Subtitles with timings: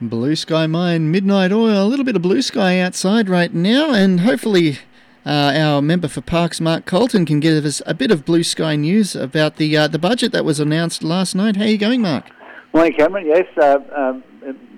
[0.00, 4.20] Blue Sky Mine, Midnight Oil, a little bit of blue sky outside right now, and
[4.20, 4.78] hopefully
[5.26, 8.76] uh, our member for Parkes, Mark Coulton, can give us a bit of blue sky
[8.76, 11.56] news about the uh, the budget that was announced last night.
[11.56, 12.26] How are you going, Mark?
[12.72, 13.26] Morning, Cameron.
[13.26, 14.22] Yes, uh, um,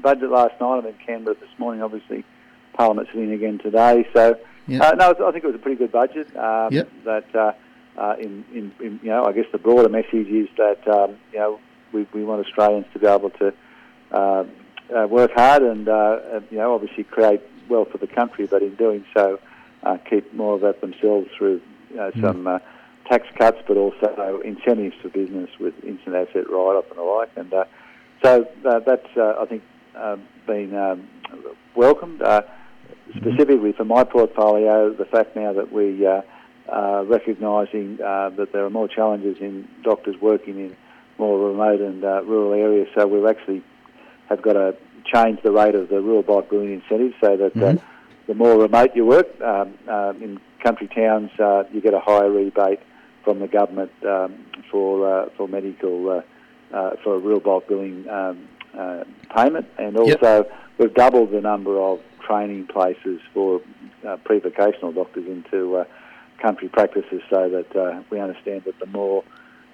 [0.03, 0.79] budget last night.
[0.79, 1.83] I'm in Canberra this morning.
[1.83, 2.25] Obviously,
[2.73, 4.09] Parliament sitting again today.
[4.15, 4.83] So, Yep.
[4.83, 6.35] uh, no, I think it was a pretty good budget.
[6.35, 6.89] Um, Yep.
[7.05, 7.53] That uh,
[7.99, 11.41] uh, in, in, in, you know, I guess the broader message is that um, you
[11.41, 11.61] know
[11.93, 13.53] we, we want Australians to be able to
[14.97, 18.63] uh, work hard and uh, uh, you know obviously create wealth for the country, but
[18.63, 19.39] in doing so,
[19.83, 22.21] uh, keep more of that themselves through Mm.
[22.21, 22.59] some uh,
[23.09, 27.31] tax cuts, but also incentives for business with instant asset write-off and the like.
[27.37, 27.65] And uh,
[28.23, 29.63] so uh, that's uh, I think
[30.47, 31.09] been um,
[31.75, 32.23] welcomed.
[32.23, 32.43] Uh,
[33.17, 36.23] specifically for my portfolio, the fact now that we uh,
[36.69, 40.77] are recognising uh, that there are more challenges in doctors working in
[41.19, 43.63] more remote and uh, rural areas, so we're actually
[44.31, 44.77] have got to
[45.13, 47.81] change the rate of the rural bulk billing incentive so that uh, Mhm.
[48.27, 52.31] the more remote you work um, um, in country towns, uh, you get a higher
[52.31, 52.81] rebate
[53.25, 54.33] from the government um,
[54.71, 56.23] for uh, for medical uh,
[56.77, 59.05] uh, for a real bulk billing um, uh,
[59.37, 60.23] payment, and Yep.
[60.23, 63.61] also we've doubled the number of training places for
[64.07, 65.85] uh, pre-vocational doctors into uh,
[66.39, 69.25] country practices, so that uh, we understand that the more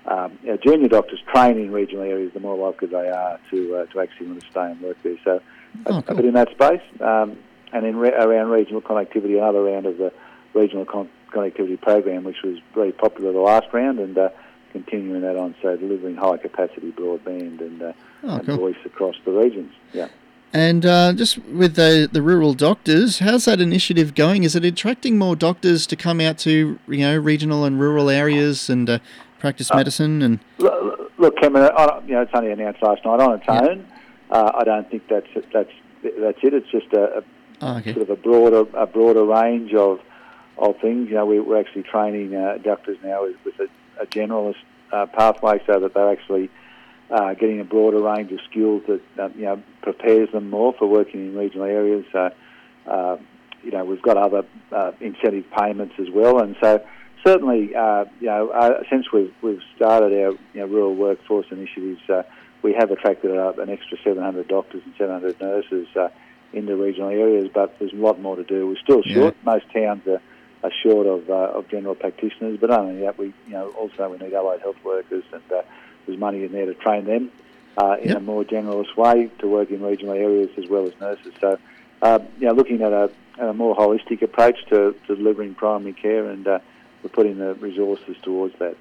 [0.06, 3.76] um, you know, junior doctors train in regional areas, the more likely they are to
[3.76, 5.16] uh, to actually want to stay and work there.
[5.24, 5.40] So,
[5.86, 6.16] Oh, a cool.
[6.16, 7.36] bit in that space, um,
[7.72, 10.10] and in re- around regional connectivity, another round of the
[10.54, 14.30] regional con- connectivity program, which was very popular the last round, and uh,
[14.72, 17.92] continuing that on, so delivering high capacity broadband and, uh,
[18.24, 18.56] Oh, and cool.
[18.56, 19.72] voice across the regions.
[19.92, 20.08] Yeah.
[20.52, 24.44] And uh, just with the the rural doctors, how's that initiative going?
[24.44, 28.70] Is it attracting more doctors to come out to you know regional and rural areas
[28.70, 28.98] and uh,
[29.46, 30.22] practice medicine?
[30.22, 33.60] And Look, Cameron, I, you know, it's only announced last night on its Yeah.
[33.62, 33.86] own.
[34.30, 35.70] Uh, I don't think that's that's
[36.02, 36.52] that's it.
[36.54, 37.22] It's just a, a
[37.62, 40.00] oh, okay, sort of a broader a broader range of
[40.58, 41.08] of things.
[41.08, 44.56] You know, we, we're actually training uh, doctors now with, with a, a generalist
[44.92, 46.50] uh, pathway, so that they're actually
[47.10, 50.86] uh, getting a broader range of skills that um, you know prepares them more for
[50.88, 52.04] working in regional areas.
[52.12, 52.30] Uh,
[52.88, 53.16] uh,
[53.62, 56.84] you know, we've got other uh, incentive payments as well, and so
[57.26, 62.00] certainly, uh, you know, uh, since we've we've started our you know, rural workforce initiatives,
[62.08, 62.22] uh,
[62.62, 66.08] we have attracted uh, an extra 700 doctors and 700 nurses uh,
[66.52, 68.68] into regional areas, but there's a lot more to do.
[68.68, 69.14] We're still Yeah.
[69.14, 69.36] short.
[69.44, 70.20] Most towns are,
[70.62, 74.08] are short of uh, of general practitioners, but not only that, we you know also
[74.08, 75.62] we need allied health workers, and uh,
[76.06, 77.32] there's money in there to train them
[77.76, 78.16] uh, in Yep.
[78.18, 81.34] a more generalist way to work in regional areas as well as nurses.
[81.40, 81.58] So,
[82.02, 85.92] uh, you know, looking at a, at a more holistic approach to, to delivering primary
[85.92, 86.58] care, and uh,
[87.06, 88.76] we're putting the resources towards that.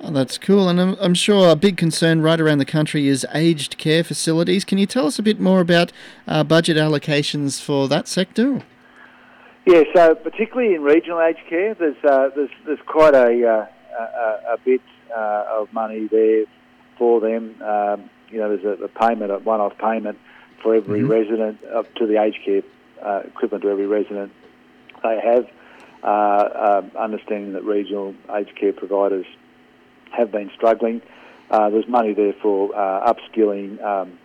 [0.00, 0.68] oh, that's cool.
[0.68, 4.64] And I'm, I'm sure a big concern right around the country is aged care facilities.
[4.64, 5.92] Can you tell us a bit more about
[6.26, 8.62] uh, budget allocations for that sector?
[9.66, 13.66] Yeah, so particularly in regional aged care, there's uh, there's there's quite a uh,
[13.98, 14.82] a, a bit
[15.16, 16.44] uh, of money there
[16.98, 17.54] for them.
[17.62, 20.18] Um, you know, there's a, a payment, a one-off payment
[20.62, 21.08] for every Mhm.
[21.08, 22.62] resident up to the aged care
[23.02, 24.32] uh, equivalent to every resident
[25.02, 25.46] they have.
[26.04, 29.24] Uh, um, understanding that regional aged care providers
[30.12, 31.00] have been struggling.
[31.50, 34.18] Uh, there's money there for uh, upskilling um,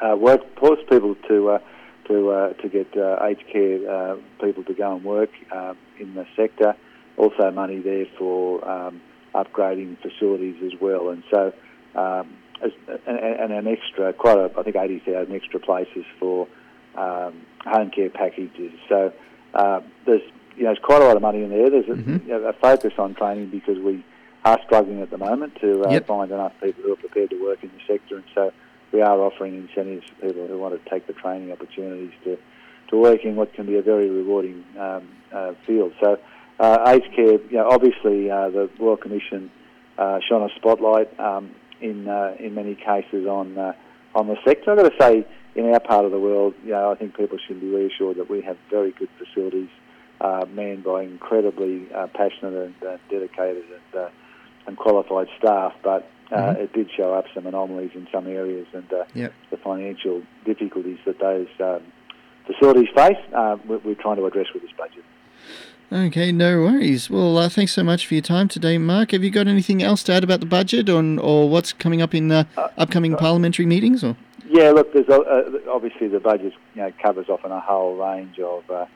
[0.00, 1.58] uh, workforce people to uh,
[2.06, 5.30] to uh, to get uh, aged care uh, people to go and work
[5.98, 6.76] in the sector.
[7.16, 9.00] Also, money there for um,
[9.34, 11.52] upgrading facilities as well, and so
[11.96, 12.70] um, as,
[13.06, 16.46] and, and an extra, quite a, I think eighty thousand extra places for
[16.94, 17.34] um,
[17.66, 18.72] home care packages.
[18.88, 19.12] So
[19.54, 20.22] uh, there's
[20.56, 21.70] you know there's quite a lot of money in there.
[21.70, 22.26] There's a, Mhm.
[22.26, 24.04] you know, a focus on training because we
[24.44, 26.06] are struggling at the moment to uh, Yep.
[26.06, 28.52] find enough people who are prepared to work in the sector, and so
[28.92, 32.36] we are offering incentives for people who want to take the training opportunities to,
[32.88, 35.02] to work in what can be a very rewarding um,
[35.32, 35.92] uh, field.
[36.00, 36.18] So,
[36.58, 39.50] uh, aged care, you know, obviously uh, the Royal Commission
[39.98, 41.50] uh, shone a spotlight um,
[41.80, 43.72] in uh, in many cases on uh,
[44.14, 44.72] on the sector.
[44.72, 47.38] I've got to say, in our part of the world, you know, I think people
[47.46, 49.68] should be reassured that we have very good facilities
[50.20, 54.08] uh, manned by incredibly uh, passionate and uh, dedicated and uh,
[54.66, 56.56] and qualified staff, but uh, Mhm.
[56.58, 59.32] it did show up some anomalies in some areas, and uh, Yep.
[59.50, 61.80] the financial difficulties that those um,
[62.46, 65.02] facilities face, uh, we're, we're trying to address with this budget.
[65.92, 67.10] Okay, no worries.
[67.10, 69.10] Well, uh, thanks so much for your time today, Mark.
[69.10, 72.14] Have you got anything else to add about the budget on, or what's coming up
[72.14, 72.44] in uh,
[72.78, 74.04] upcoming parliamentary meetings?
[74.04, 74.16] Or
[74.48, 77.96] Yeah, look, there's uh, uh, obviously the budget you know, covers off on a whole
[77.96, 78.86] range of uh, uh,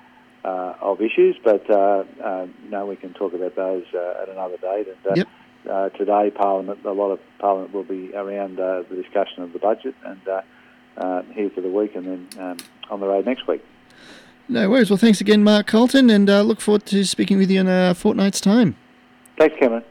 [0.45, 4.89] of issues, but uh, uh, you we can talk about those uh, at another date.
[4.89, 5.29] And uh, Yep.
[5.71, 9.59] uh, today, Parliament, a lot of Parliament will be around uh, the discussion of the
[9.59, 10.41] budget, and uh,
[10.97, 12.57] uh, here for the week and then um,
[12.91, 13.65] on the road next week.
[14.49, 14.91] No worries.
[14.91, 17.95] Well, thanks again, Mark Coulton, and uh, look forward to speaking with you in a
[17.95, 18.77] fortnight's time.
[19.39, 19.85] Thanks, Cameron.